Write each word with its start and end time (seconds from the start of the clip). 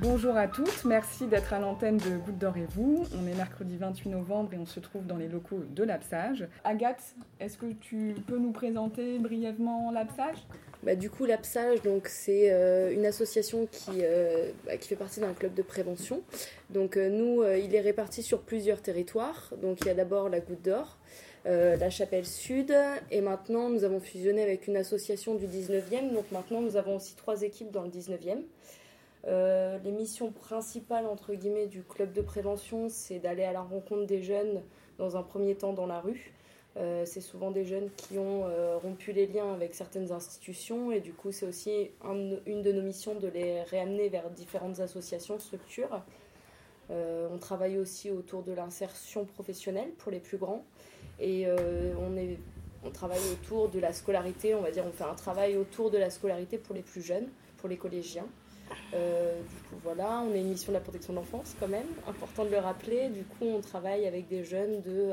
Bonjour 0.00 0.36
à 0.36 0.48
toutes, 0.48 0.84
merci 0.84 1.26
d'être 1.26 1.52
à 1.52 1.60
l'antenne 1.60 1.98
de 1.98 2.16
Goutte 2.16 2.36
d'Or 2.36 2.56
et 2.56 2.66
vous. 2.74 3.04
On 3.16 3.28
est 3.28 3.34
mercredi 3.34 3.76
28 3.76 4.08
novembre 4.10 4.52
et 4.52 4.58
on 4.58 4.66
se 4.66 4.80
trouve 4.80 5.06
dans 5.06 5.16
les 5.16 5.28
locaux 5.28 5.60
de 5.70 5.84
l'Apsage. 5.84 6.48
Agathe, 6.64 7.14
est-ce 7.38 7.56
que 7.56 7.72
tu 7.74 8.16
peux 8.26 8.38
nous 8.38 8.50
présenter 8.50 9.20
brièvement 9.20 9.92
l'Apsage 9.92 10.38
bah, 10.82 10.96
du 10.96 11.08
coup, 11.08 11.24
l'Apsage, 11.24 11.80
donc 11.80 12.08
c'est 12.08 12.52
euh, 12.52 12.92
une 12.92 13.06
association 13.06 13.66
qui, 13.72 14.00
euh, 14.02 14.50
bah, 14.66 14.76
qui 14.76 14.86
fait 14.88 14.96
partie 14.96 15.20
d'un 15.20 15.32
club 15.32 15.54
de 15.54 15.62
prévention. 15.62 16.22
Donc 16.68 16.98
euh, 16.98 17.08
nous, 17.08 17.42
il 17.42 17.74
est 17.74 17.80
réparti 17.80 18.22
sur 18.22 18.42
plusieurs 18.42 18.82
territoires. 18.82 19.54
Donc 19.62 19.80
il 19.80 19.86
y 19.86 19.90
a 19.90 19.94
d'abord 19.94 20.28
la 20.28 20.40
Goutte 20.40 20.62
d'Or, 20.62 20.98
la 21.46 21.88
Chapelle 21.88 22.26
Sud, 22.26 22.74
et 23.10 23.20
maintenant 23.20 23.70
nous 23.70 23.84
avons 23.84 24.00
fusionné 24.00 24.42
avec 24.42 24.66
une 24.66 24.76
association 24.76 25.36
du 25.36 25.46
19e. 25.46 26.12
Donc 26.12 26.30
maintenant 26.32 26.60
nous 26.60 26.76
avons 26.76 26.96
aussi 26.96 27.14
trois 27.14 27.42
équipes 27.42 27.70
dans 27.70 27.82
le 27.82 27.90
19e. 27.90 28.42
Les 29.26 29.92
missions 29.92 30.30
principales 30.30 31.06
entre 31.06 31.34
guillemets 31.34 31.66
du 31.66 31.82
club 31.82 32.12
de 32.12 32.20
prévention, 32.20 32.88
c'est 32.88 33.18
d'aller 33.18 33.44
à 33.44 33.52
la 33.52 33.62
rencontre 33.62 34.06
des 34.06 34.22
jeunes 34.22 34.62
dans 34.98 35.16
un 35.16 35.22
premier 35.22 35.54
temps 35.54 35.72
dans 35.72 35.86
la 35.86 36.00
rue. 36.00 36.34
Euh, 36.76 37.04
c'est 37.06 37.20
souvent 37.20 37.52
des 37.52 37.64
jeunes 37.64 37.88
qui 37.96 38.18
ont 38.18 38.46
euh, 38.46 38.76
rompu 38.76 39.12
les 39.12 39.28
liens 39.28 39.52
avec 39.52 39.74
certaines 39.74 40.10
institutions 40.10 40.90
et 40.90 41.00
du 41.00 41.12
coup 41.12 41.30
c'est 41.30 41.46
aussi 41.46 41.92
une 42.02 42.62
de 42.62 42.72
nos 42.72 42.82
missions 42.82 43.14
de 43.14 43.28
les 43.28 43.62
réamener 43.62 44.08
vers 44.08 44.28
différentes 44.30 44.80
associations, 44.80 45.38
structures. 45.38 46.02
Euh, 46.90 47.28
on 47.32 47.38
travaille 47.38 47.78
aussi 47.78 48.10
autour 48.10 48.42
de 48.42 48.52
l'insertion 48.52 49.24
professionnelle 49.24 49.90
pour 49.98 50.10
les 50.10 50.18
plus 50.18 50.36
grands 50.36 50.64
et 51.20 51.46
on, 52.00 52.16
est, 52.16 52.38
on 52.84 52.90
travaille 52.90 53.20
autour 53.32 53.68
de 53.68 53.78
la 53.78 53.92
scolarité, 53.92 54.54
on 54.54 54.62
va 54.62 54.70
dire 54.70 54.84
on 54.86 54.92
fait 54.92 55.04
un 55.04 55.14
travail 55.14 55.56
autour 55.56 55.90
de 55.90 55.98
la 55.98 56.10
scolarité 56.10 56.58
pour 56.58 56.74
les 56.74 56.82
plus 56.82 57.02
jeunes, 57.02 57.28
pour 57.58 57.68
les 57.68 57.76
collégiens. 57.76 58.26
du 58.92 59.68
coup, 59.68 59.76
voilà, 59.82 60.22
on 60.28 60.32
a 60.32 60.36
une 60.36 60.48
mission 60.48 60.72
de 60.72 60.74
la 60.74 60.80
protection 60.80 61.12
de 61.12 61.18
l'enfance 61.18 61.54
quand 61.58 61.68
même, 61.68 61.86
important 62.08 62.44
de 62.44 62.50
le 62.50 62.58
rappeler. 62.58 63.08
Du 63.08 63.24
coup, 63.24 63.46
on 63.46 63.60
travaille 63.60 64.06
avec 64.06 64.28
des 64.28 64.44
jeunes 64.44 64.80
de 64.82 65.10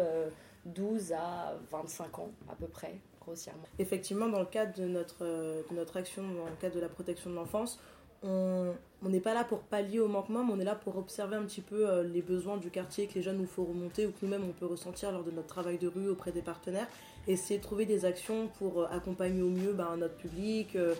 12 0.65 1.13
à 1.13 1.53
25 1.71 2.19
ans 2.19 2.31
à 2.49 2.55
peu 2.55 2.67
près, 2.67 2.95
grossièrement. 3.19 3.63
Effectivement, 3.79 4.27
dans 4.27 4.39
le 4.39 4.45
cadre 4.45 4.73
de 4.77 4.85
notre, 4.85 5.23
de 5.23 5.75
notre 5.75 5.97
action, 5.97 6.23
dans 6.23 6.45
le 6.45 6.55
cadre 6.59 6.75
de 6.75 6.81
la 6.81 6.89
protection 6.89 7.29
de 7.29 7.35
l'enfance, 7.35 7.79
on 8.23 9.09
n'est 9.09 9.19
pas 9.19 9.33
là 9.33 9.43
pour 9.43 9.59
pallier 9.59 9.99
au 9.99 10.07
manquement, 10.07 10.43
mais 10.43 10.53
on 10.53 10.59
est 10.59 10.65
là 10.65 10.75
pour 10.75 10.97
observer 10.97 11.35
un 11.35 11.43
petit 11.43 11.61
peu 11.61 11.89
euh, 11.89 12.03
les 12.03 12.21
besoins 12.21 12.57
du 12.57 12.69
quartier 12.69 13.07
que 13.07 13.15
les 13.15 13.21
jeunes 13.21 13.37
nous 13.37 13.47
font 13.47 13.65
remonter 13.65 14.05
ou 14.05 14.11
que 14.11 14.17
nous-mêmes 14.21 14.43
on 14.47 14.53
peut 14.53 14.65
ressentir 14.67 15.11
lors 15.11 15.23
de 15.23 15.31
notre 15.31 15.47
travail 15.47 15.77
de 15.77 15.87
rue 15.87 16.09
auprès 16.09 16.31
des 16.31 16.41
partenaires. 16.41 16.87
Et 17.27 17.33
essayer 17.33 17.57
de 17.57 17.63
trouver 17.63 17.85
des 17.85 18.05
actions 18.05 18.47
pour 18.59 18.81
euh, 18.81 18.87
accompagner 18.91 19.41
au 19.41 19.49
mieux 19.49 19.73
ben, 19.73 19.97
notre 19.97 20.15
public, 20.15 20.75
euh, 20.75 20.95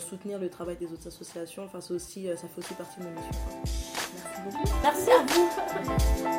soutenir 0.00 0.38
le 0.38 0.50
travail 0.50 0.76
des 0.76 0.86
autres 0.92 1.06
associations. 1.06 1.64
Enfin, 1.64 1.78
aussi, 1.94 2.26
ça 2.36 2.48
fait 2.48 2.58
aussi 2.58 2.74
partie 2.74 3.00
de 3.00 3.04
nos 3.04 3.10
missions. 3.10 3.32
Merci 4.14 4.40
beaucoup. 4.44 4.68
Merci 4.82 5.10
à 5.10 5.22
vous. 5.26 6.35